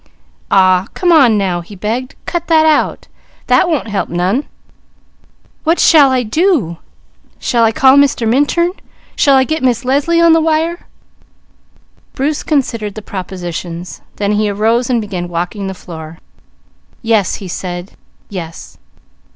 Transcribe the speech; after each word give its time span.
"Aw 0.49 0.87
come 0.95 1.11
on 1.11 1.37
now!" 1.37 1.61
he 1.61 1.75
begged. 1.75 2.15
"Cut 2.25 2.47
that 2.47 2.65
out! 2.65 3.07
That 3.45 3.69
won't 3.69 3.87
help 3.87 4.09
none! 4.09 4.45
What 5.63 5.79
shall 5.79 6.09
I 6.09 6.23
do? 6.23 6.77
Shall 7.37 7.63
I 7.63 7.71
call 7.71 7.97
Mr. 7.97 8.27
Minturn? 8.27 8.71
Shall 9.15 9.35
I 9.35 9.43
get 9.43 9.61
Miss 9.61 9.85
Leslie 9.85 10.19
on 10.19 10.33
the 10.33 10.41
wire?" 10.41 10.87
Bruce 12.15 12.43
arose 12.43 12.73
and 14.89 15.01
began 15.01 15.27
walking 15.29 15.67
the 15.67 15.75
floor. 15.75 16.17
"Yes," 17.03 17.35
he 17.35 17.47
said. 17.47 17.91
"Yes! 18.27 18.79